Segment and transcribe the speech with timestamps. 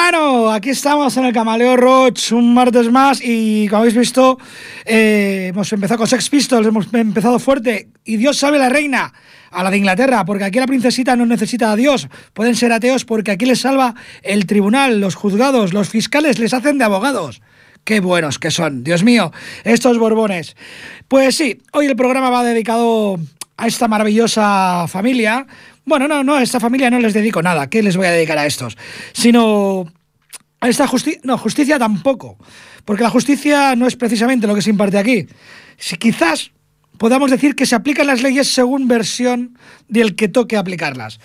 [0.00, 4.38] Bueno, aquí estamos en el Camaleo Roach un martes más y como habéis visto
[4.84, 9.12] eh, hemos empezado con Sex Pistols, hemos empezado fuerte y Dios sabe la reina
[9.50, 13.04] a la de Inglaterra, porque aquí la princesita no necesita a Dios, pueden ser ateos
[13.04, 17.42] porque aquí les salva el tribunal, los juzgados, los fiscales les hacen de abogados.
[17.82, 19.32] Qué buenos que son, Dios mío,
[19.64, 20.54] estos borbones.
[21.08, 23.18] Pues sí, hoy el programa va dedicado
[23.56, 25.44] a esta maravillosa familia
[25.88, 27.68] bueno, no, no, a esta familia no les dedico nada.
[27.68, 28.76] ¿Qué les voy a dedicar a estos?
[29.12, 29.90] Sino
[30.60, 31.20] a esta justicia.
[31.24, 32.36] No, justicia tampoco.
[32.84, 35.26] Porque la justicia no es precisamente lo que se imparte aquí.
[35.76, 36.52] Si quizás
[36.98, 39.56] podamos decir que se aplican las leyes según versión
[39.88, 41.20] del que toque aplicarlas.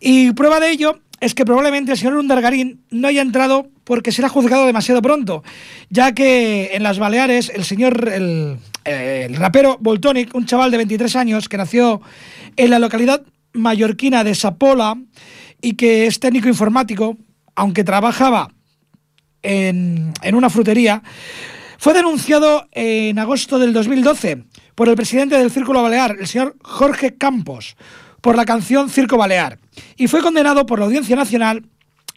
[0.00, 4.28] Y prueba de ello es que probablemente el señor Undargarín no haya entrado porque será
[4.28, 5.44] juzgado demasiado pronto,
[5.90, 11.16] ya que en las Baleares el señor, el, el rapero Voltonic, un chaval de 23
[11.16, 12.00] años que nació
[12.56, 13.22] en la localidad
[13.52, 14.96] mallorquina de Sapola
[15.60, 17.16] y que es técnico informático,
[17.54, 18.52] aunque trabajaba
[19.42, 21.02] en, una frutería,
[21.78, 24.44] fue denunciado en agosto del 2012
[24.74, 27.76] por el presidente del Círculo Balear, el señor Jorge Campos,
[28.20, 29.58] por la canción Circo Balear,
[29.96, 31.64] y fue condenado por la Audiencia Nacional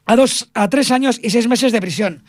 [0.06, 2.24] a dos a tres años y seis meses de prisión.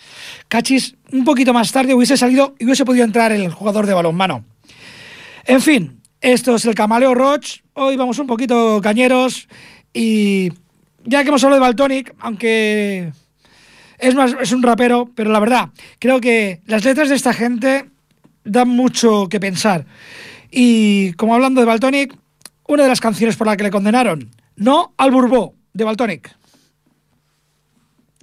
[0.49, 4.45] Cachis, un poquito más tarde hubiese salido y hubiese podido entrar el jugador de balonmano.
[5.45, 7.64] En fin, esto es el Camaleo Roach.
[7.77, 9.49] Hoy vamos un poquito cañeros
[9.93, 10.53] y
[11.05, 13.13] ya que hemos hablado de Baltonic, aunque
[13.99, 17.91] es más es un rapero, pero la verdad, creo que las letras de esta gente
[18.45, 19.87] dan mucho que pensar.
[20.53, 22.17] Y como hablando de Baltonic,
[22.69, 26.33] una de las canciones por la que le condenaron, No al Burbó, de Baltonic.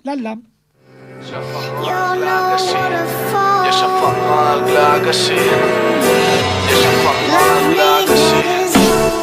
[0.04, 0.38] La la.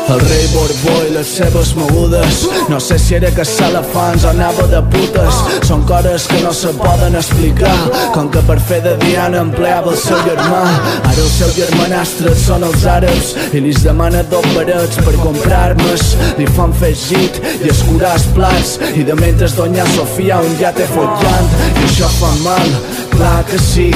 [0.09, 2.47] El rei Borbó i les seves mogudes.
[2.71, 5.41] No sé si era caçar elefants o anava de putes.
[5.69, 7.75] Són coses que no se poden explicar.
[8.15, 10.63] Com que per fer de Diana empleava el seu germà.
[11.03, 13.35] Ara el seu germanastre són els àrabs.
[13.53, 18.27] I li demana dos barets per comprar armes Li fan fer git i escurar els
[18.37, 18.79] plats.
[18.97, 21.53] I de mentre doña Sofia un ja té follant.
[21.75, 22.73] I això fa mal,
[23.19, 23.91] clar que sí.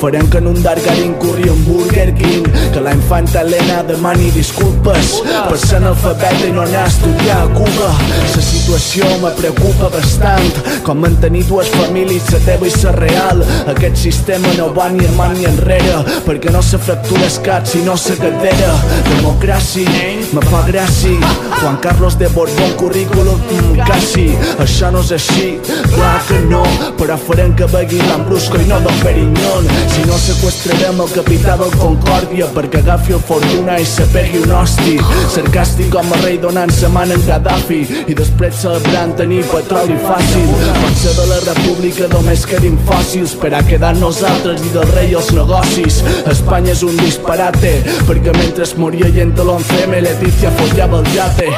[0.00, 5.16] Farem que en un Dargarin corri un Burger King Que la infanta Helena demani disculpes
[5.48, 7.88] per ser analfabeta i no anar a estudiar a Cuba.
[8.36, 10.62] La situació me preocupa bastant.
[10.86, 13.42] Com mantenir dues famílies, la teva i la real.
[13.74, 17.94] Aquest sistema no va ni avant ni enrere Perquè no se fractura el cap sinó
[17.98, 18.72] la cadera
[19.08, 19.90] Democràcia,
[20.32, 21.32] me fa gràcia.
[21.58, 23.40] Juan Carlos de Borbón, currículum,
[23.84, 24.28] quasi.
[24.62, 25.48] Això no és així,
[25.94, 26.62] clar que no.
[27.00, 31.72] Però farem que begui l'Ambrusco i no del Perignon Si no sequestrarem el capità del
[31.80, 34.96] Concòrdia Perquè agafi el Fortuna i se pegui un hosti.
[35.32, 40.52] Sarcàstic com a rei donant se man en Gaddafi I després celebrant tenir petroli fàcil.
[40.82, 45.32] Potser de la república només quedin fòssils per a quedar nosaltres i del rei els
[45.36, 46.02] negocis.
[46.30, 47.74] Espanya és un disparate
[48.08, 51.50] perquè mentre moria gent a l'11M Leticia follava el yate.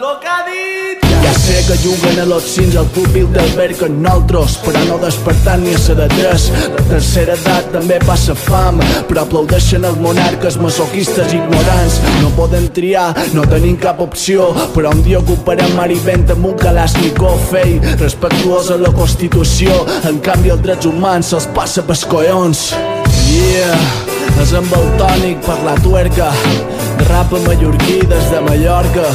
[0.00, 0.79] Lo que ha dit
[1.50, 5.64] sé que juguen a los cins al públic del verg amb nosaltres, però no despertant
[5.64, 6.48] ni a ser de tres.
[6.76, 11.98] La tercera edat també passa fam, però aplaudeixen els monarques masoquistes ignorants.
[12.22, 16.52] No poden triar, no tenim cap opció, però un dia ocuparem mar i vent amb
[16.52, 19.82] un Kalashnikov fei, respectuós a la Constitució.
[20.10, 22.70] En canvi, els drets humans se'ls passa pels collons.
[23.30, 24.19] Yeah!
[24.40, 26.30] És amb el tònic per la tuerca
[27.08, 29.06] Rap mallorquí des de Mallorca.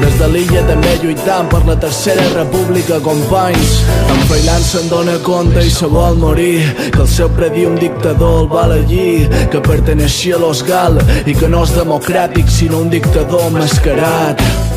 [0.00, 3.72] Des de l'illa també lluitant per la tercera república companys.
[4.12, 6.60] En Freiland se'n dona compte i se vol morir.
[6.92, 9.28] Que el seu predí un dictador el val allí.
[9.50, 14.71] Que perteneixia a los Gal i que no és democràtic sinó un dictador mascarat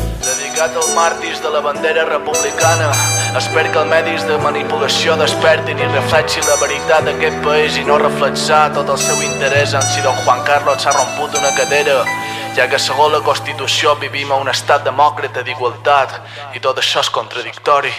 [0.56, 2.88] dedicat als màrtirs de la bandera republicana.
[3.36, 7.98] Espero que els medis de manipulació despertin i reflexin la veritat d'aquest país i no
[8.00, 11.98] reflexar tot el seu interès en si don Juan Carlos s'ha romput una cadera,
[12.56, 16.16] ja que segons la Constitució vivim a un estat demòcrata d'igualtat
[16.56, 17.92] i tot això és contradictori.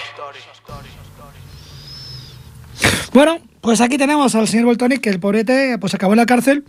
[3.13, 6.65] Bueno, pues aquí tenemos al señor Boltonic, que el pobrete pues acabó en la cárcel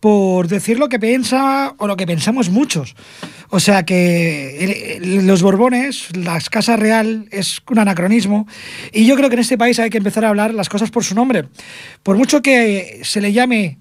[0.00, 2.94] por decir lo que piensa o lo que pensamos muchos.
[3.50, 8.46] O sea que los Borbones, la Casa Real, es un anacronismo
[8.92, 11.04] y yo creo que en este país hay que empezar a hablar las cosas por
[11.04, 11.44] su nombre.
[12.02, 13.78] Por mucho que se le llame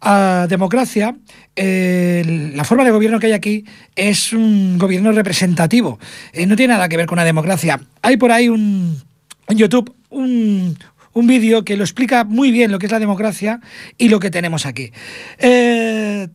[0.00, 1.16] a democracia,
[1.56, 3.64] la forma de gobierno que hay aquí
[3.94, 5.98] es un gobierno representativo.
[6.32, 7.80] Eh, no tiene nada que ver con una democracia.
[8.02, 9.02] Hay por ahí un,
[9.48, 10.78] en YouTube un,
[11.14, 13.60] un vídeo que lo explica muy bien lo que es la democracia
[13.96, 14.92] y lo que tenemos aquí.
[15.38, 16.28] Eh,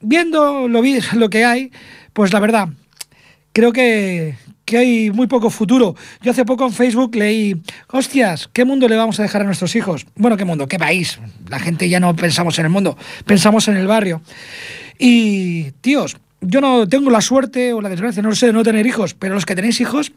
[0.00, 0.82] viendo lo,
[1.14, 1.70] lo que hay,
[2.12, 2.68] pues la verdad,
[3.52, 5.94] creo que, que hay muy poco futuro.
[6.22, 9.74] Yo hace poco en Facebook leí, hostias, ¿qué mundo le vamos a dejar a nuestros
[9.76, 10.06] hijos?
[10.16, 10.66] Bueno, ¿qué mundo?
[10.66, 11.18] ¿Qué país?
[11.48, 14.22] La gente ya no pensamos en el mundo, pensamos en el barrio.
[14.98, 18.86] Y, tíos, yo no tengo la suerte o la desgracia, no sé, de no tener
[18.86, 20.12] hijos, pero los que tenéis hijos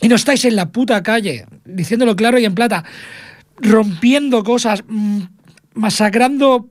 [0.00, 2.84] y no estáis en la puta calle, diciéndolo claro y en plata,
[3.58, 5.20] rompiendo cosas, mm,
[5.74, 6.68] masacrando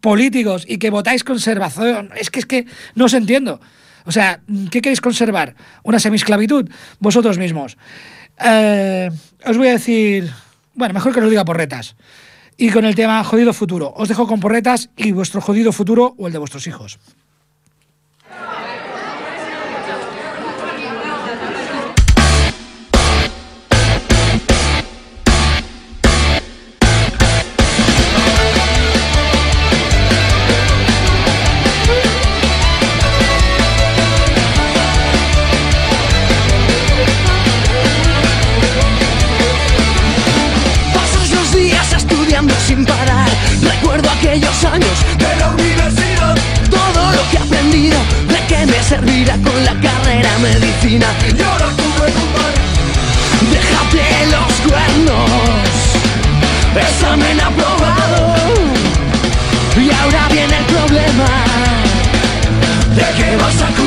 [0.00, 3.60] políticos y que votáis conservación, es que es que no os entiendo.
[4.04, 5.56] O sea, ¿qué queréis conservar?
[5.82, 6.70] ¿Una semisclavitud?
[7.00, 7.76] Vosotros mismos.
[8.38, 9.10] Eh,
[9.44, 10.30] os voy a decir,
[10.74, 11.96] bueno, mejor que os diga porretas.
[12.56, 13.92] Y con el tema jodido futuro.
[13.96, 16.98] Os dejo con porretas y vuestro jodido futuro o el de vuestros hijos.
[44.76, 46.36] Años de la universidad.
[46.70, 51.06] Todo lo que he aprendido, de qué me servirá con la carrera medicina.
[51.36, 52.06] Y ahora tuve
[53.56, 55.30] Déjate los cuernos,
[56.88, 58.34] examen aprobado.
[59.76, 61.28] Y ahora viene el problema,
[62.98, 63.85] ¿de qué vas a curar?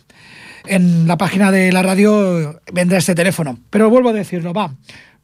[0.66, 3.60] en la página de la radio vendrá este teléfono.
[3.70, 4.74] Pero vuelvo a decirlo, va.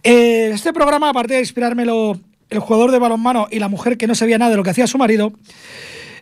[0.05, 2.21] Eh, este programa, aparte de inspirármelo
[2.55, 4.87] el jugador de balonmano y la mujer que no sabía nada de lo que hacía
[4.87, 5.33] su marido,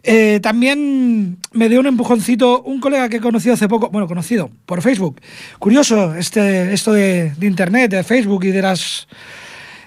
[0.02, 4.50] eh, también me dio un empujoncito un colega que he conocido hace poco, bueno, conocido
[4.66, 5.20] por Facebook.
[5.58, 9.06] Curioso este, esto de, de Internet, de Facebook y de las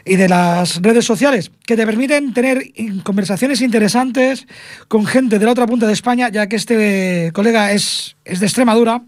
[0.06, 2.72] y de las redes sociales que te permiten tener
[3.04, 4.48] conversaciones interesantes
[4.88, 8.46] con gente de la otra punta de España, ya que este colega es, es de
[8.46, 9.02] Extremadura.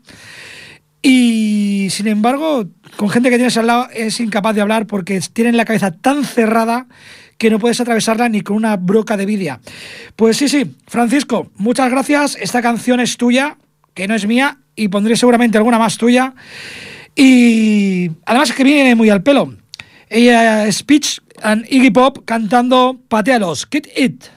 [1.03, 2.65] Y sin embargo,
[2.97, 6.25] con gente que tienes al lado es incapaz de hablar porque tienen la cabeza tan
[6.25, 6.87] cerrada
[7.37, 9.59] que no puedes atravesarla ni con una broca de vidia.
[10.15, 12.37] Pues sí, sí, Francisco, muchas gracias.
[12.39, 13.57] Esta canción es tuya,
[13.93, 16.33] que no es mía, y pondré seguramente alguna más tuya.
[17.15, 19.53] Y además que viene muy al pelo.
[20.09, 24.36] Ella es Peach and Iggy Pop cantando Patealos, Kid It.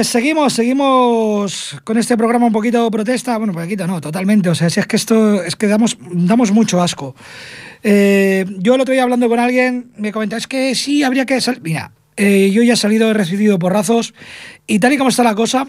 [0.00, 3.36] Pues seguimos, seguimos con este programa un poquito protesta.
[3.36, 4.48] Bueno, poquito no, totalmente.
[4.48, 7.14] O sea, si es que esto es que damos, damos mucho asco.
[7.82, 11.38] Eh, yo el otro día hablando con alguien me comentaba, es que sí, habría que
[11.42, 11.60] salir.
[11.60, 14.14] Mira, eh, yo ya he salido, he recibido porrazos
[14.66, 15.68] y tal y como está la cosa,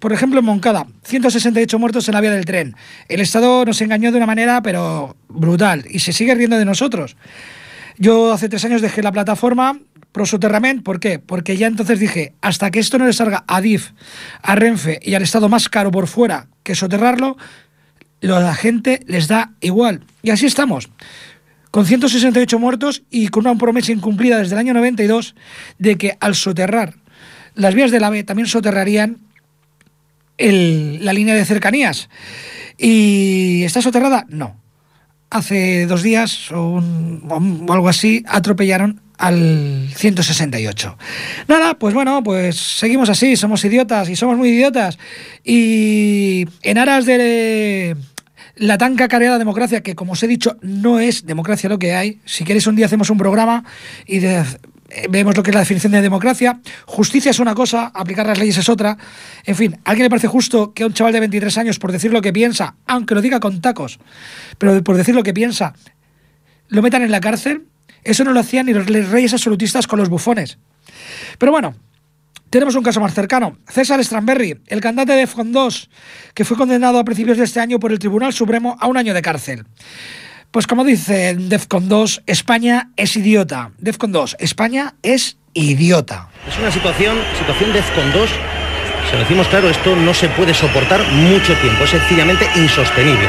[0.00, 2.74] por ejemplo, en Moncada, 168 muertos en la vía del tren.
[3.08, 7.16] El Estado nos engañó de una manera, pero brutal, y se sigue riendo de nosotros.
[7.98, 9.78] Yo hace tres años dejé la plataforma,
[10.14, 10.26] pro
[10.84, 11.18] ¿Por qué?
[11.18, 13.90] Porque ya entonces dije, hasta que esto no le salga a DIF,
[14.42, 17.36] a Renfe y al Estado más caro por fuera que soterrarlo,
[18.20, 20.04] la gente les da igual.
[20.22, 20.88] Y así estamos.
[21.72, 25.34] Con 168 muertos y con una promesa incumplida desde el año 92
[25.80, 26.94] de que al soterrar
[27.56, 29.18] las vías del AVE también soterrarían
[30.38, 32.08] la línea de cercanías.
[32.78, 34.26] ¿Y está soterrada?
[34.28, 34.60] No.
[35.28, 36.80] Hace dos días o
[37.68, 40.98] algo así atropellaron al 168.
[41.48, 44.98] Nada, pues bueno, pues seguimos así, somos idiotas y somos muy idiotas.
[45.44, 47.96] Y en aras de
[48.56, 52.20] la tan cacareada democracia, que como os he dicho, no es democracia lo que hay,
[52.24, 53.64] si queréis un día hacemos un programa
[54.06, 54.20] y
[55.08, 56.60] vemos lo que es la definición de democracia.
[56.86, 58.96] Justicia es una cosa, aplicar las leyes es otra.
[59.44, 61.92] En fin, ¿a alguien le parece justo que a un chaval de 23 años, por
[61.92, 63.98] decir lo que piensa, aunque lo diga con tacos,
[64.58, 65.74] pero por decir lo que piensa,
[66.68, 67.66] lo metan en la cárcel?
[68.04, 70.58] Eso no lo hacían ni los reyes absolutistas con los bufones.
[71.38, 71.74] Pero bueno,
[72.50, 73.58] tenemos un caso más cercano.
[73.68, 75.90] César Stramberry, el cantante de Defcon 2,
[76.34, 79.12] que fue condenado a principios de este año por el Tribunal Supremo a un año
[79.12, 79.64] de cárcel.
[80.50, 83.72] Pues como dice Defcon 2, España es idiota.
[83.78, 86.28] Defcon 2, España es idiota.
[86.46, 88.30] Es una situación, situación Defcon 2,
[89.10, 93.28] se lo decimos claro, esto no se puede soportar mucho tiempo, es sencillamente insostenible.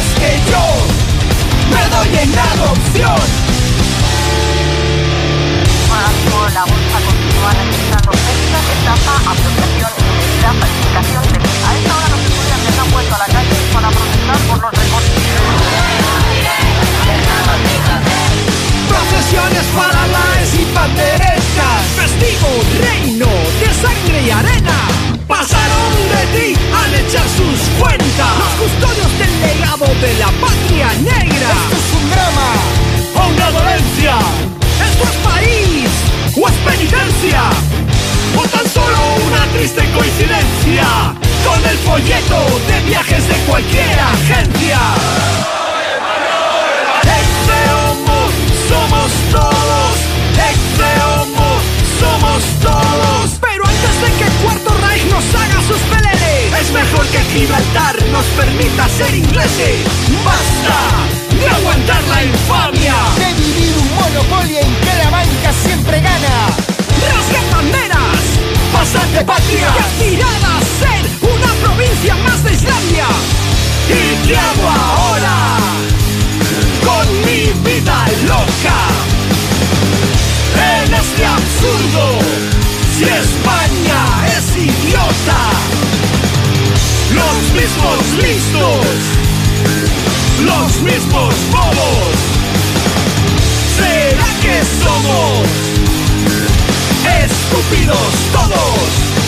[43.61, 44.79] cualquier agencia.
[48.67, 49.97] Somos todos,
[51.99, 53.31] somos todos.
[53.41, 58.25] Pero antes de que Cuarto Reich nos haga sus peleles, es mejor que Gibraltar nos
[58.37, 59.85] permita ser ingleses.
[60.23, 61.21] ¡Basta!
[61.31, 66.49] de aguantar la infamia De vivir un monopolio en que la banca siempre gana
[67.01, 68.23] Rasguen banderas
[68.71, 73.50] Pasad de patria Y aspirad a ser una provincia más de Islandia
[73.91, 75.37] ¿Y qué hago ahora?
[76.87, 78.79] Con mi vida loca
[80.77, 82.19] En este absurdo
[82.97, 84.01] Si España
[84.37, 85.41] es idiota
[87.13, 89.21] Los mismos listos
[90.45, 92.15] los mismos bobos.
[93.77, 95.47] ¿Será que somos
[97.23, 99.20] estúpidos todos?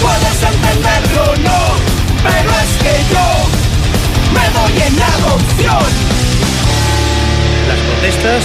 [0.00, 1.60] Puedes entenderlo no,
[2.22, 3.26] pero es que yo
[4.34, 5.90] me doy en adopción.
[7.68, 8.44] Las protestas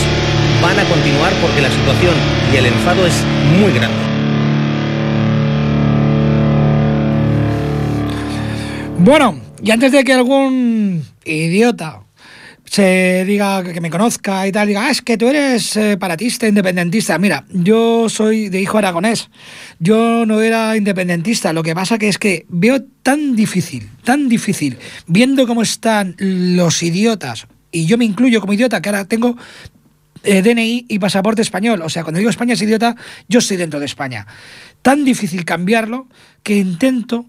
[0.61, 2.15] van a continuar porque la situación
[2.51, 3.23] y el enfado es
[3.59, 3.97] muy grande.
[8.99, 12.01] Bueno, y antes de que algún idiota
[12.71, 16.47] se diga que me conozca y tal, diga, ah, es que tú eres eh, paratista,
[16.47, 17.17] independentista.
[17.17, 19.29] Mira, yo soy de hijo aragonés,
[19.79, 24.77] yo no era independentista, lo que pasa que es que veo tan difícil, tan difícil,
[25.05, 29.35] viendo cómo están los idiotas, y yo me incluyo como idiota, que ahora tengo
[30.23, 32.95] eh, DNI y pasaporte español, o sea, cuando digo España es idiota,
[33.27, 34.27] yo estoy dentro de España.
[34.81, 36.07] Tan difícil cambiarlo
[36.41, 37.25] que intento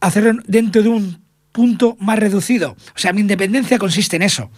[0.00, 2.78] hacerlo dentro de un punto más reducido.
[2.94, 4.50] O sea, mi independencia consiste en eso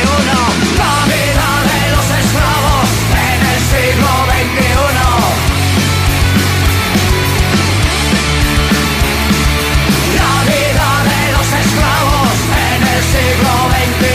[0.78, 4.72] la vida de los esclavos en el siglo XXI.
[10.17, 12.36] La vida de los esclavos
[12.67, 14.12] en el siglo XXI.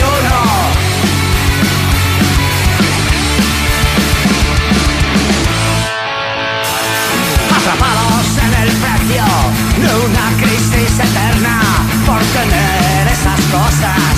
[7.57, 9.27] Atrapados en el precio
[9.83, 11.55] de una crisis eterna,
[12.07, 12.66] porque no.
[13.57, 14.16] nossa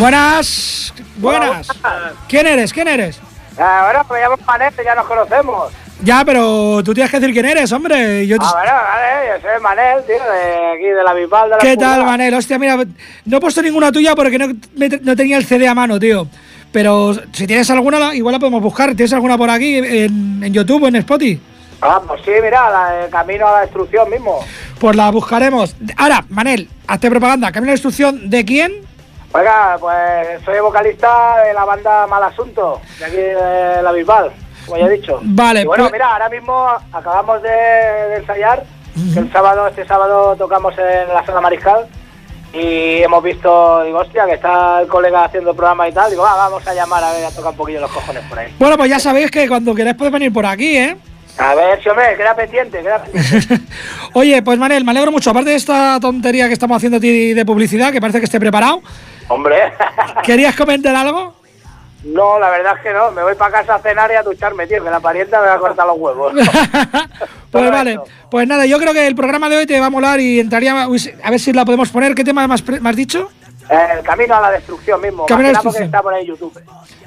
[0.00, 0.94] Buenas.
[1.18, 1.68] Buenas.
[2.26, 2.72] ¿Quién eres?
[2.72, 3.20] ¿Quién eres?
[3.58, 5.72] Ah, bueno, me llamo Manel, ya nos conocemos.
[6.02, 8.26] Ya, pero tú tienes que decir quién eres, hombre.
[8.26, 11.56] Yo te- Ah, bueno, vale, yo soy Manel, tío, de aquí de la Bisbal de
[11.56, 12.04] la ¿Qué tal.
[12.06, 12.32] Manel?
[12.32, 12.78] Hostia, mira,
[13.26, 16.26] no he puesto ninguna tuya porque no, me- no tenía el CD a mano, tío.
[16.72, 18.94] Pero si tienes alguna, igual la podemos buscar.
[18.94, 21.38] ¿Tienes alguna por aquí en, en YouTube o en Spotify?
[21.82, 24.42] Ah, pues sí, mira, la- el camino a la destrucción mismo.
[24.78, 25.76] Pues la buscaremos.
[25.98, 27.52] Ahora, Manel, hazte propaganda.
[27.52, 28.72] ¿Camino a la destrucción de quién?
[29.32, 34.32] Oiga, pues soy vocalista de la banda Mal Asunto, de aquí de la Bisbal,
[34.66, 35.20] como ya he dicho.
[35.22, 38.64] Vale, Y bueno, pues- mira, ahora mismo acabamos de, de ensayar,
[39.14, 41.86] que el sábado, este sábado tocamos en la sala Mariscal
[42.52, 46.34] y hemos visto, digo, hostia, que está el colega haciendo programa y tal, digo, va,
[46.34, 48.52] vamos a llamar a ver, a tocar un poquillo los cojones por ahí.
[48.58, 50.96] Bueno, pues ya sabéis que cuando queráis podéis venir por aquí, ¿eh?
[51.40, 53.58] A ver, hombre, queda pendiente, queda pendiente.
[54.12, 55.30] Oye, pues Manel, me alegro mucho.
[55.30, 58.38] Aparte de esta tontería que estamos haciendo a ti de publicidad, que parece que esté
[58.38, 58.82] preparado,
[59.28, 59.72] hombre.
[60.22, 61.34] ¿querías comentar algo?
[62.04, 63.10] No, la verdad es que no.
[63.12, 65.54] Me voy para casa a cenar y a ducharme, tío, que la parienta me va
[65.54, 66.34] a cortar los huevos.
[67.50, 68.04] Pues vale, esto.
[68.30, 70.84] pues nada, yo creo que el programa de hoy te va a molar y entraría
[70.84, 72.14] a ver si la podemos poner.
[72.14, 73.28] ¿Qué tema más, más dicho?
[73.68, 75.26] El camino a la destrucción mismo.
[75.26, 75.84] Camino a la destrucción.
[75.86, 76.56] está por ahí YouTube.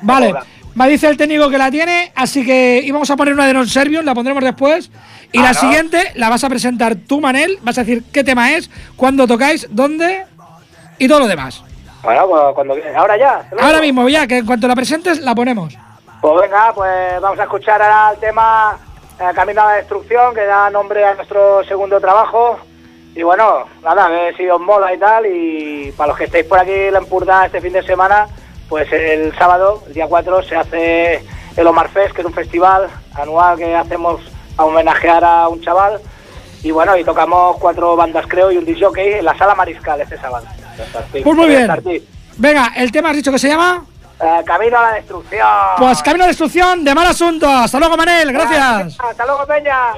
[0.01, 0.33] Vale.
[0.75, 3.67] Me dice el técnico que la tiene, así que íbamos a poner una de Non
[3.67, 4.89] Servium, la pondremos después.
[5.31, 5.59] Y Ah, la ¿no?
[5.59, 9.67] siguiente la vas a presentar tú, Manel, vas a decir qué tema es, cuándo tocáis,
[9.69, 10.25] dónde
[10.99, 11.63] y todo lo demás.
[12.03, 12.75] Bueno, pues cuando.
[12.95, 13.45] Ahora ya.
[13.49, 15.75] ¿te lo Ahora mismo, ya, que en cuanto la presentes, la ponemos.
[16.21, 18.77] Pues venga, pues vamos a escuchar ahora el tema
[19.19, 22.59] eh, Camino a la destrucción, que da nombre a nuestro segundo trabajo.
[23.15, 25.25] Y bueno, nada, a ver si os mola y tal.
[25.27, 28.27] Y para los que estéis por aquí en la Empurda este fin de semana,
[28.69, 31.23] pues el sábado, el día 4, se hace
[31.55, 34.21] el Omar Fest, que es un festival anual que hacemos
[34.57, 35.99] a homenajear a un chaval.
[36.63, 39.99] Y bueno, y tocamos cuatro bandas, creo, y un disc jockey en la sala Mariscal
[39.99, 40.45] este sábado.
[41.11, 41.69] Pues muy bien.
[42.37, 43.83] Venga, el tema has dicho que se llama.
[44.21, 45.47] Eh, camino a la destrucción.
[45.77, 47.47] Pues Camino a la Destrucción de Mal Asunto.
[47.47, 48.31] Hasta luego, Manel.
[48.31, 48.97] Gracias.
[48.99, 49.93] Hasta luego, Peña.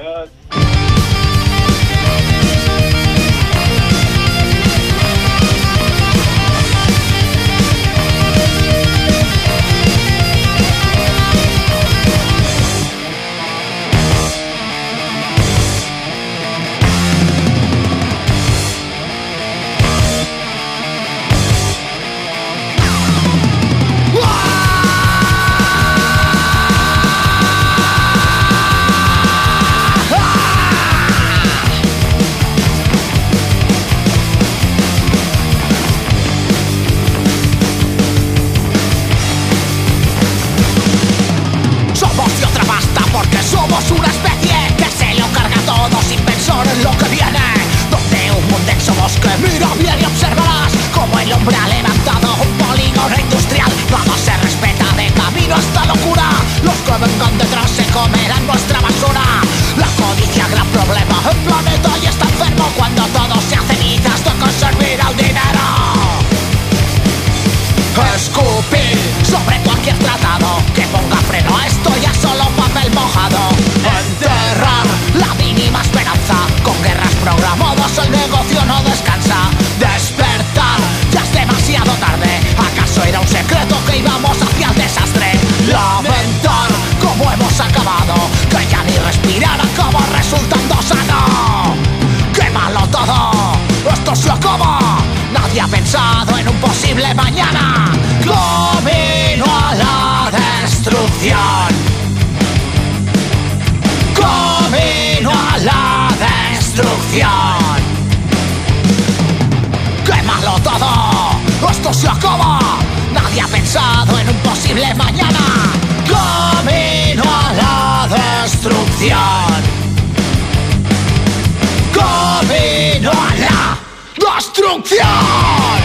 [124.66, 125.75] La destrucción.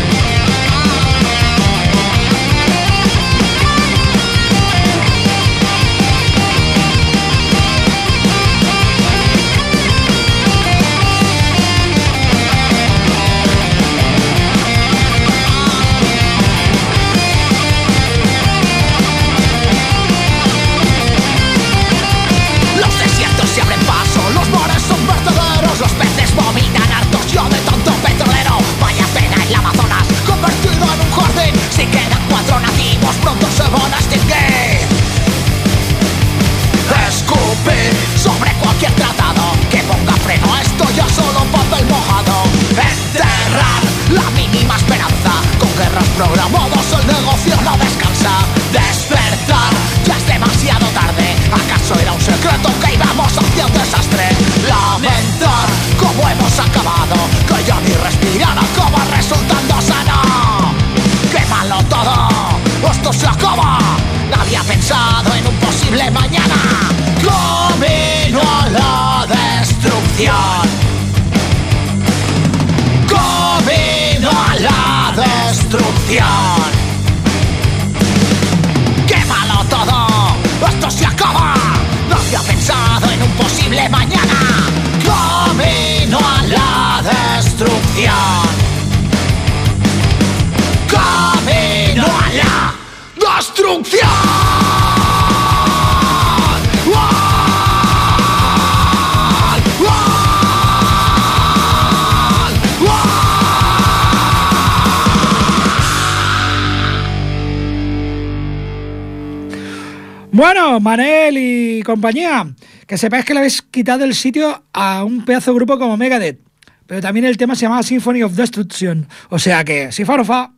[110.42, 112.52] Bueno, Manel y compañía,
[112.88, 116.40] que sepáis que le habéis quitado el sitio a un pedazo de grupo como Megadeth.
[116.88, 119.08] Pero también el tema se llamaba Symphony of Destruction.
[119.30, 120.52] O sea que, si fa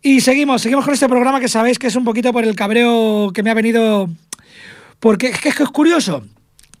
[0.00, 3.32] Y seguimos, seguimos con este programa que sabéis que es un poquito por el cabreo
[3.34, 4.08] que me ha venido.
[4.98, 6.24] Porque es que es, que es curioso.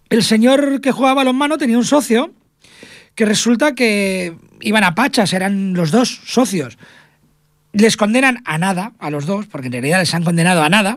[0.08, 2.32] El señor que jugaba balonmano tenía un socio
[3.14, 6.78] que resulta que iban a pachas, eran los dos socios.
[7.74, 10.96] Les condenan a nada, a los dos, porque en realidad les han condenado a nada,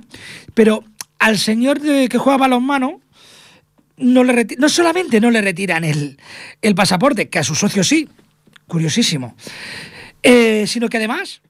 [0.53, 0.85] pero
[1.19, 3.01] al señor de, que juega balonmano
[3.97, 6.17] no, le no solamente no le retiran el,
[6.61, 8.07] el pasaporte, que a su socio sí,
[8.67, 9.35] curiosísimo,
[10.23, 11.41] eh, sino que además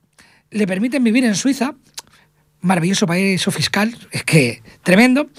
[0.51, 1.75] le permiten vivir en Suiza,
[2.61, 5.29] maravilloso paraíso fiscal, es que tremendo,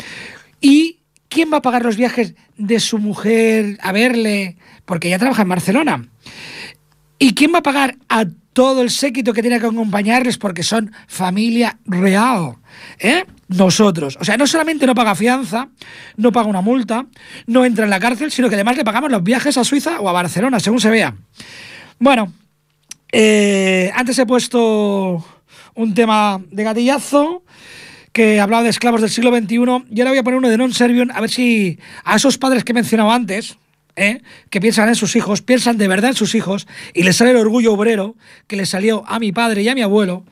[0.61, 4.57] y ¿quién va a pagar los viajes de su mujer a verle?
[4.85, 6.09] Porque ella trabaja en Barcelona.
[7.19, 10.93] ¿Y quién va a pagar a todo el séquito que tiene que acompañarles porque son
[11.07, 12.57] familia real?
[12.99, 13.25] ¿Eh?
[13.56, 14.16] Nosotros.
[14.20, 15.68] O sea, no solamente no paga fianza,
[16.16, 17.06] no paga una multa,
[17.46, 20.08] no entra en la cárcel, sino que además le pagamos los viajes a Suiza o
[20.08, 21.16] a Barcelona, según se vea.
[21.98, 22.32] Bueno,
[23.10, 25.24] eh, antes he puesto
[25.74, 27.42] un tema de gatillazo
[28.12, 29.56] que hablaba de esclavos del siglo XXI
[29.90, 32.62] y ahora voy a poner uno de non servium a ver si a esos padres
[32.62, 33.58] que he mencionado antes,
[33.96, 34.22] ¿eh?
[34.50, 37.37] que piensan en sus hijos, piensan de verdad en sus hijos y les sale el
[37.37, 40.24] orgullo obrero que les salió a mi padre y a mi abuelo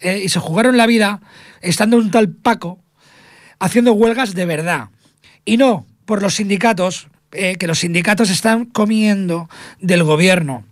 [0.00, 0.22] ¿eh?
[0.24, 1.20] y se jugaron la vida
[1.60, 2.78] estando un tal Paco
[3.58, 4.88] haciendo huelgas de verdad
[5.44, 9.48] y no por los sindicatos, eh, que los sindicatos están comiendo
[9.80, 10.64] del gobierno.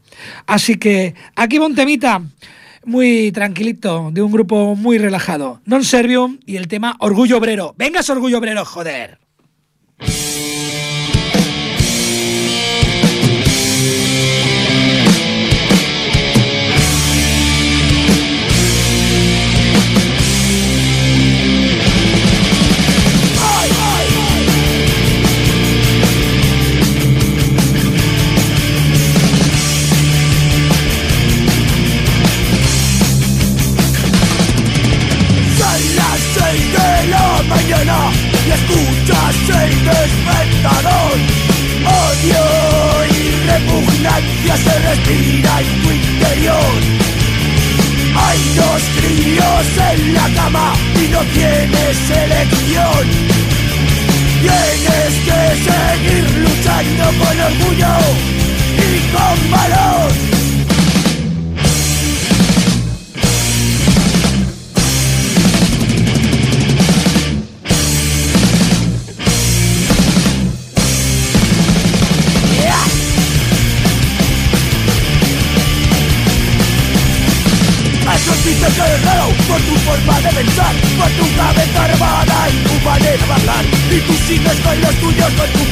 [0.46, 2.22] Así que aquí va un temita
[2.85, 5.62] muy tranquilito, de un grupo muy relajado.
[5.64, 7.74] Non Servium y el tema Orgullo Obrero.
[7.78, 9.21] Vengas, Orgullo Obrero, joder.
[39.85, 41.16] Despertador.
[42.03, 42.45] Odio
[43.11, 47.03] y repugnancia se respira en tu interior.
[48.14, 50.72] Hay dos críos en la cama
[51.03, 53.05] y no tienes elección.
[54.41, 57.95] Tienes que seguir luchando con orgullo
[58.76, 60.32] y con valor.
[78.43, 83.26] Que eres raro por tu forma de pensar, por tu cabeza armada y tu manera
[83.26, 83.64] de hablar.
[83.88, 85.64] Y tú sigues con los tuyos, con tu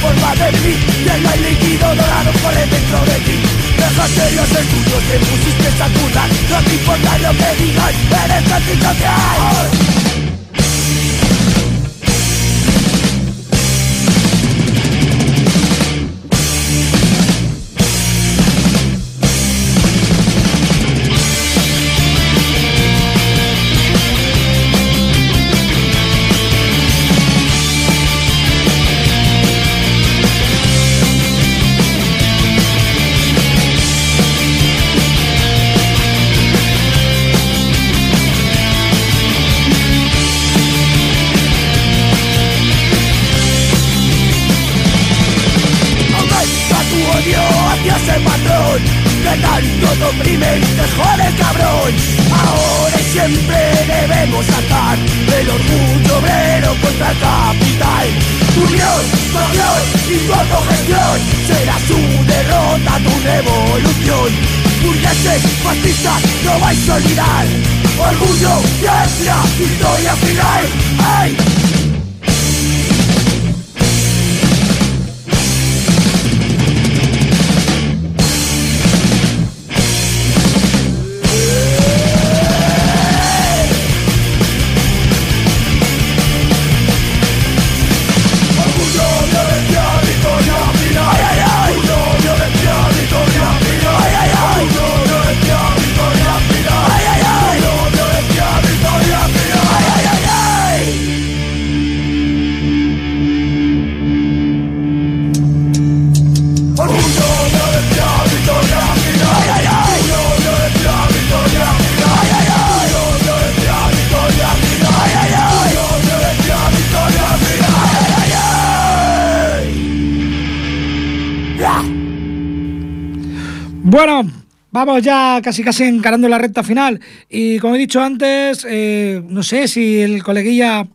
[124.85, 127.01] vamos ya casi casi encarando la recta final.
[127.29, 130.87] Y como he dicho antes, eh, no sé si el coleguilla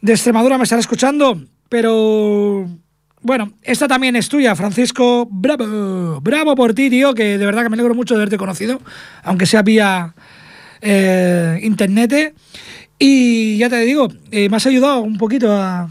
[0.00, 2.68] de Extremadura me estará escuchando, pero
[3.22, 5.28] bueno, esta también es tuya, Francisco.
[5.30, 8.80] Bravo, bravo por ti, tío, que de verdad que me alegro mucho de haberte conocido,
[9.22, 10.14] aunque sea vía
[10.80, 12.34] eh, internet.
[12.98, 15.88] Y ya te digo, eh, me has ayudado un poquito a,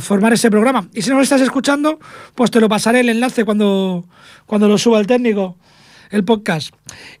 [0.00, 0.86] formar este programa.
[0.94, 1.98] Y si no lo estás escuchando,
[2.36, 4.04] pues te lo pasaré el enlace cuando,
[4.46, 5.58] cuando lo suba el técnico,
[6.14, 6.72] el podcast.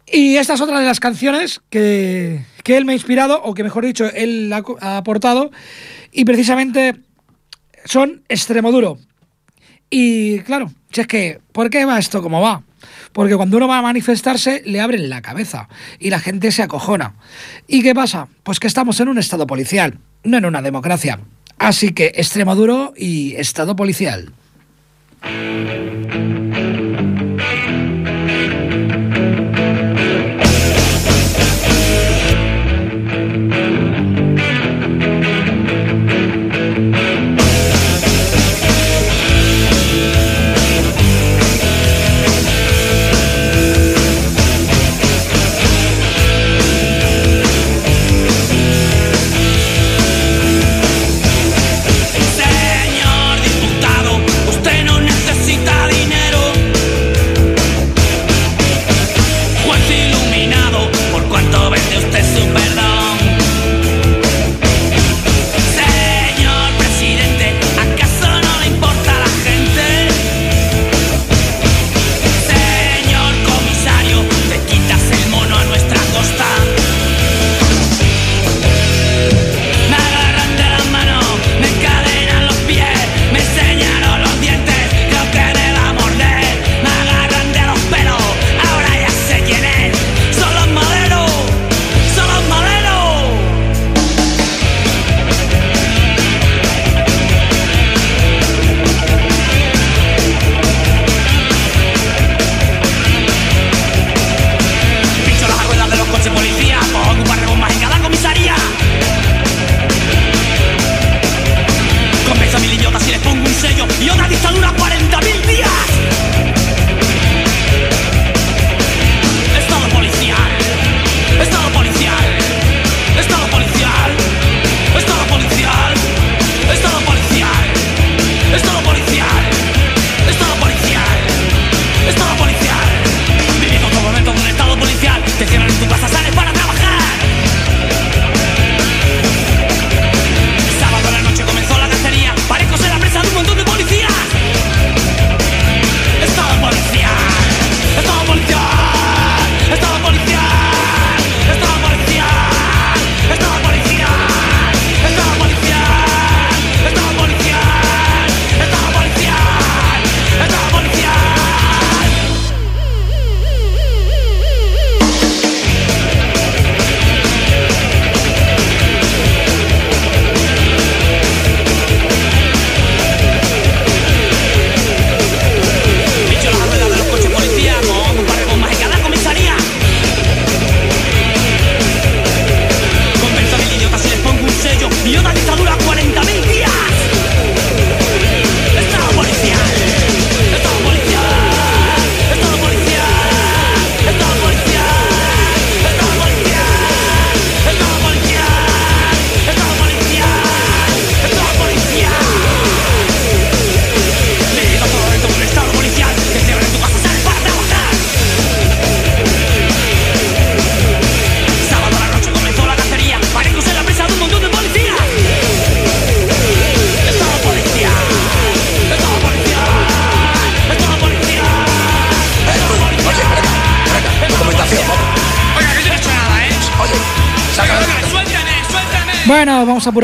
[0.06, 3.64] Y esta es otra de las canciones que, que él me ha inspirado, o que
[3.64, 5.50] mejor dicho, él ha, aportado,
[6.12, 6.94] y precisamente
[7.84, 8.98] son Extremoduro.
[9.90, 12.62] Y claro, si es que, ¿por qué va esto como va?
[13.12, 15.68] Porque cuando uno va a manifestarse, le abren la cabeza
[15.98, 17.14] y la gente se acojona.
[17.66, 18.28] ¿Y qué pasa?
[18.44, 21.20] Pues que estamos en un estado policial, no en una democracia.
[21.58, 24.32] Así que Extremaduro y Estado policial.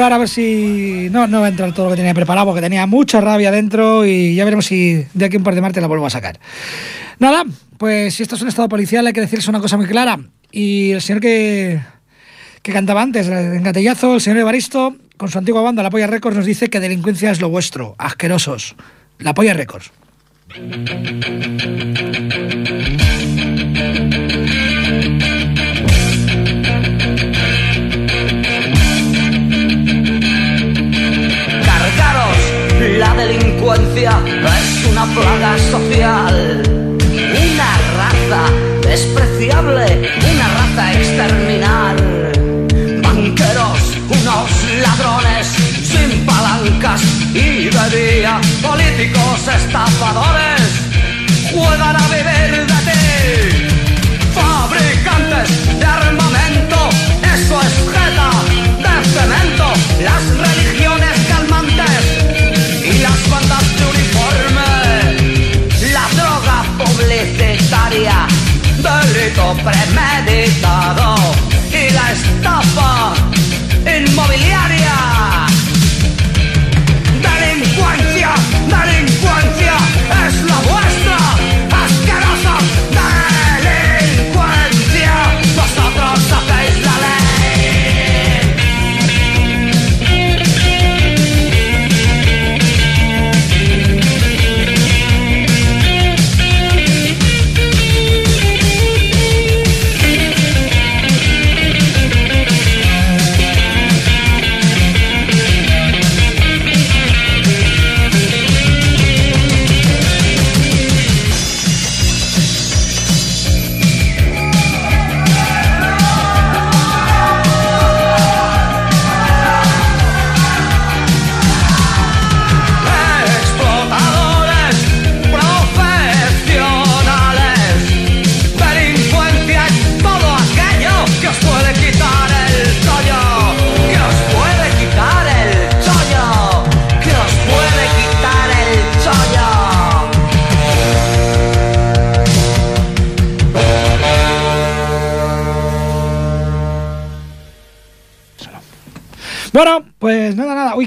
[0.01, 1.09] Apurar a ver si.
[1.11, 4.07] No, no va a entrar todo lo que tenía preparado porque tenía mucha rabia dentro
[4.07, 6.41] y ya veremos si de aquí a un par de martes la vuelvo a sacar.
[7.19, 7.45] Nada,
[7.77, 10.19] pues si esto es un estado policial hay que decirles una cosa muy clara.
[10.51, 11.81] Y el señor que,
[12.63, 16.37] que cantaba antes, en Gatillazo, el señor Evaristo, con su antigua banda, La Polla Records,
[16.37, 18.77] nos dice que delincuencia es lo vuestro, asquerosos.
[19.19, 19.93] La Polla Records.
[33.27, 36.63] Delincuencia es una plaga social,
[37.49, 38.43] una raza
[38.89, 39.85] despreciable,
[40.33, 41.97] una raza exterminar.
[43.03, 44.51] Banqueros, unos
[44.85, 45.47] ladrones
[45.91, 47.03] sin palancas
[47.35, 50.63] y de día, políticos estafadores
[51.53, 52.70] juegan a vivir
[69.55, 71.15] premeditado
[71.73, 72.70] y la estafa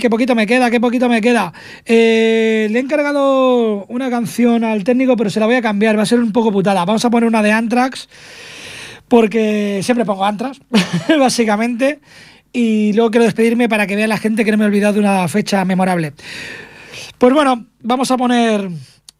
[0.04, 1.54] qué poquito me queda, qué poquito me queda.
[1.86, 5.98] Eh, le he encargado una canción al técnico, pero se la voy a cambiar.
[5.98, 6.84] Va a ser un poco putada.
[6.84, 8.10] Vamos a poner una de Anthrax,
[9.08, 10.60] porque siempre pongo Anthrax,
[11.18, 12.02] básicamente.
[12.52, 15.00] Y luego quiero despedirme para que vea la gente que no me he olvidado de
[15.00, 16.12] una fecha memorable.
[17.18, 18.68] Pues bueno, vamos a poner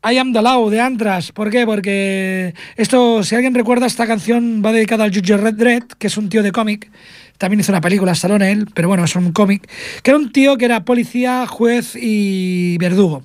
[0.04, 1.32] I Am the Law de Anthrax.
[1.32, 1.66] ¿Por qué?
[1.66, 6.18] Porque esto, si alguien recuerda, esta canción va dedicada al Judge Red Dredd, que es
[6.18, 6.92] un tío de cómic.
[7.38, 9.70] También hizo una película, Stallone él, pero bueno, es un cómic.
[10.02, 13.24] Que era un tío que era policía, juez y verdugo.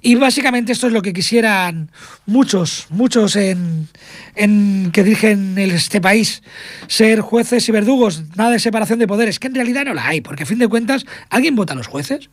[0.00, 1.90] Y básicamente esto es lo que quisieran
[2.26, 3.88] muchos, muchos en,
[4.34, 6.42] en que dirigen este país,
[6.86, 10.20] ser jueces y verdugos, nada de separación de poderes, que en realidad no la hay,
[10.20, 12.30] porque a fin de cuentas, ¿alguien vota a los jueces?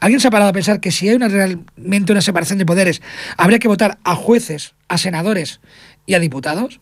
[0.00, 3.00] ¿Alguien se ha parado a pensar que si hay una, realmente una separación de poderes,
[3.36, 5.60] habría que votar a jueces, a senadores
[6.06, 6.80] y a diputados?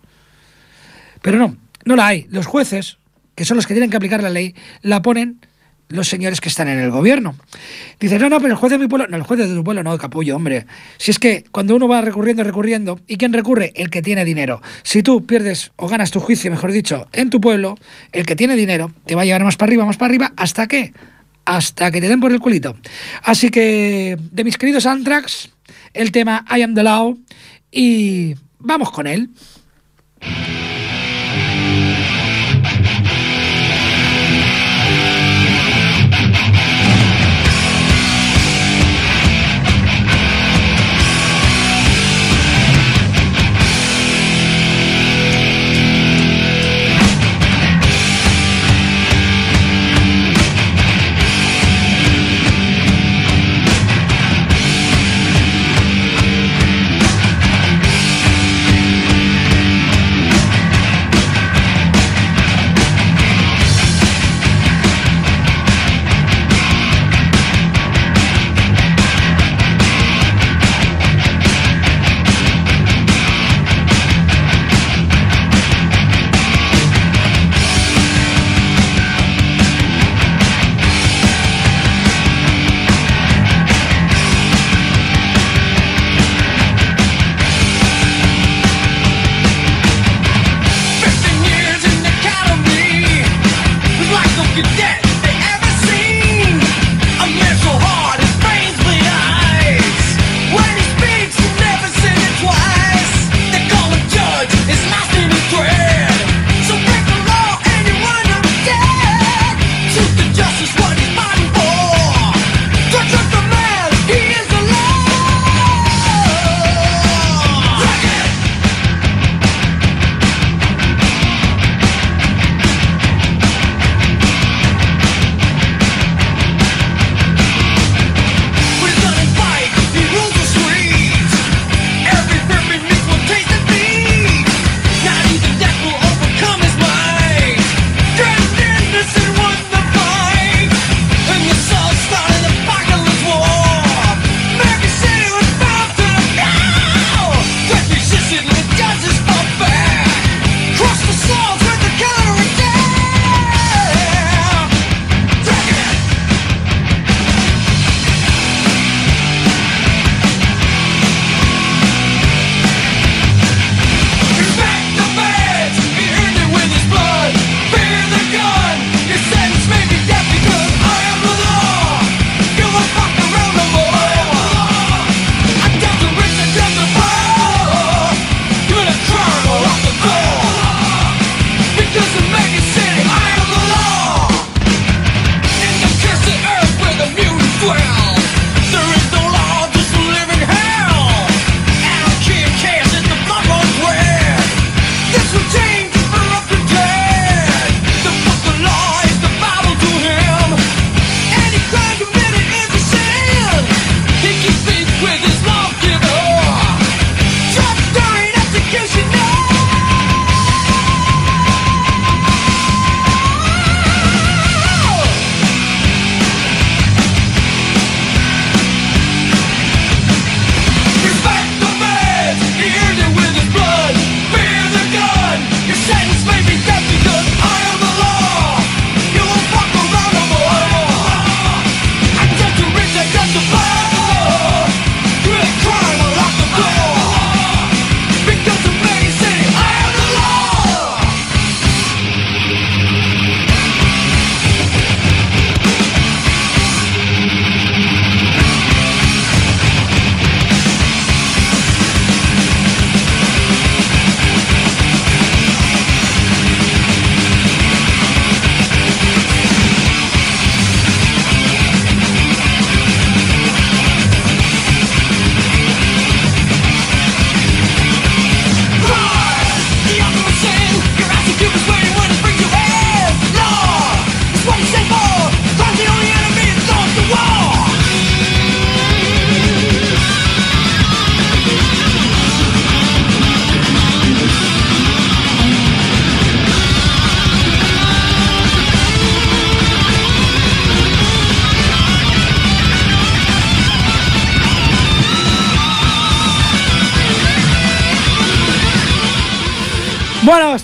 [1.20, 2.26] Pero no, no la hay.
[2.30, 2.98] Los jueces,
[3.34, 5.40] que son los que tienen que aplicar la ley, la ponen
[5.90, 7.34] los señores que están en el gobierno.
[7.98, 9.82] Dice, no, no, pero el juez de mi pueblo, no, el juez de tu pueblo
[9.82, 10.66] no, capullo, hombre.
[10.98, 13.72] Si es que cuando uno va recurriendo, recurriendo, ¿y quién recurre?
[13.74, 14.62] El que tiene dinero.
[14.82, 17.76] Si tú pierdes o ganas tu juicio, mejor dicho, en tu pueblo,
[18.12, 20.66] el que tiene dinero te va a llevar más para arriba, más para arriba, ¿hasta
[20.68, 20.94] qué?
[21.44, 22.76] Hasta que te den por el culito.
[23.24, 25.50] Así que, de mis queridos Anthrax,
[25.92, 27.18] el tema I am the law,
[27.72, 29.30] y vamos con él.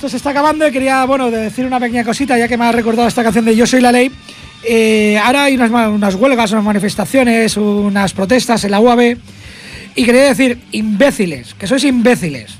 [0.08, 3.08] Se está acabando y quería, bueno, decir una pequeña cosita, ya que me ha recordado
[3.08, 4.10] esta canción de Yo soy la ley.
[4.62, 9.16] Eh, ahora hay unas, unas huelgas, unas manifestaciones, unas protestas en la UAB.
[9.94, 12.54] Y quería decir, imbéciles, que sois imbéciles.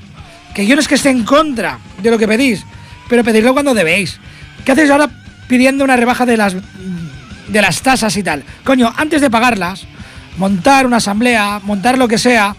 [0.55, 2.64] Que yo no es que esté en contra de lo que pedís,
[3.09, 4.18] pero pedirlo cuando debéis.
[4.64, 5.11] ¿Qué hacéis ahora
[5.47, 8.42] pidiendo una rebaja de las, de las tasas y tal?
[8.64, 9.86] Coño, antes de pagarlas,
[10.38, 12.57] montar una asamblea, montar lo que sea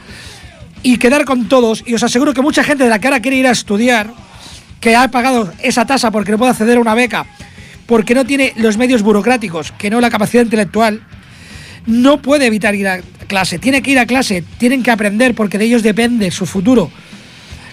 [0.83, 1.83] y quedar con todos.
[1.85, 4.11] Y os aseguro que mucha gente de la que ahora quiere ir a estudiar,
[4.79, 7.25] que ha pagado esa tasa porque no puede acceder a una beca,
[7.85, 11.01] porque no tiene los medios burocráticos, que no la capacidad intelectual,
[11.85, 13.59] no puede evitar ir a clase.
[13.59, 16.91] Tiene que ir a clase, tienen que aprender porque de ellos depende su futuro.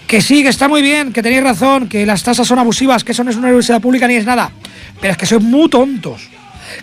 [0.07, 3.11] Que sí, que está muy bien, que tenéis razón, que las tasas son abusivas, que
[3.11, 4.51] eso no es una universidad pública ni es nada.
[5.01, 6.29] Pero es que sois muy tontos.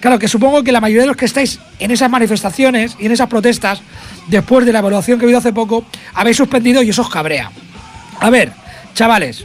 [0.01, 3.13] Claro, que supongo que la mayoría de los que estáis en esas manifestaciones y en
[3.13, 3.81] esas protestas,
[4.29, 7.51] después de la evaluación que he habido hace poco, habéis suspendido y eso os cabrea.
[8.21, 8.53] A ver,
[8.95, 9.45] chavales,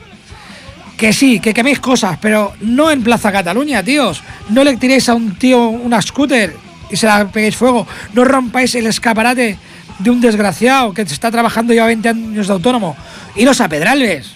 [0.98, 4.24] que sí, que queméis cosas, pero no en Plaza Cataluña, tíos.
[4.50, 6.56] No le tiréis a un tío una scooter
[6.90, 7.88] y se la peguéis fuego.
[8.14, 9.58] No rompáis el escaparate
[10.00, 12.98] de un desgraciado que está trabajando ya 20 años de autónomo.
[13.36, 14.32] Iros a Pedralbes.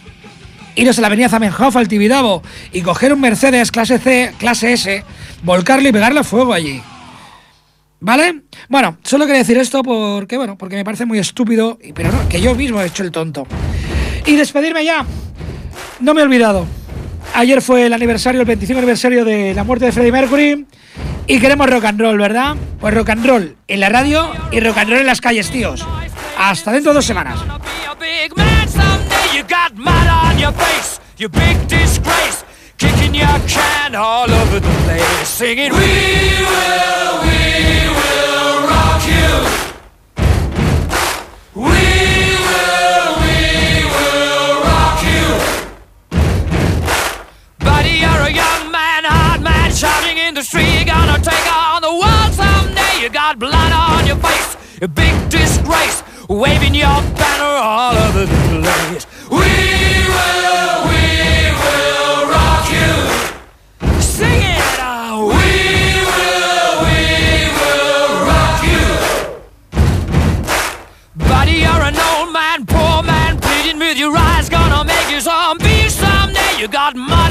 [0.75, 5.03] Iros a la avenida Zamenhof al Tibidabo y coger un Mercedes clase C, clase S,
[5.43, 6.81] volcarle y pegarle fuego allí.
[7.99, 8.43] ¿Vale?
[8.69, 12.39] Bueno, solo quería decir esto porque, bueno, porque me parece muy estúpido, pero no, que
[12.39, 13.45] yo mismo he hecho el tonto.
[14.25, 15.05] Y despedirme ya.
[15.99, 16.65] No me he olvidado.
[17.33, 20.65] Ayer fue el aniversario, el 25 aniversario de la muerte de Freddie Mercury.
[21.27, 22.55] Y queremos rock and roll, ¿verdad?
[22.79, 25.85] Pues rock and roll en la radio y rock and roll en las calles, tíos.
[26.37, 27.39] Hasta dentro de dos semanas.
[50.43, 53.01] Shouting in the street, you're gonna take on the world someday.
[53.01, 58.35] You got blood on your face, a big disgrace, waving your banner all over the
[58.61, 59.05] place.
[59.29, 62.91] We will, we will rock you.
[64.01, 65.27] Sing it out.
[65.27, 65.35] We
[66.09, 66.99] will, we
[67.59, 68.85] will rock you.
[71.27, 75.89] Buddy, you're an old man, poor man, pleading with your eyes, gonna make you zombie
[75.89, 76.59] someday.
[76.59, 77.30] You got mud